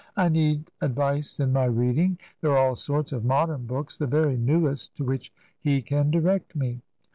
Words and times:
I 0.17 0.29
need 0.29 0.71
advice 0.81 1.39
in 1.39 1.53
my 1.53 1.65
reading. 1.65 2.17
There 2.41 2.53
are 2.53 2.57
all 2.69 2.75
sorts 2.75 3.11
of 3.11 3.23
modem 3.23 3.67
books— 3.67 3.97
the 3.97 4.07
very 4.07 4.35
newest— 4.35 4.95
to 4.97 5.03
which 5.03 5.31
he 5.59 5.83
can 5.83 6.09
direct 6.09 6.55
me. 6.55 6.81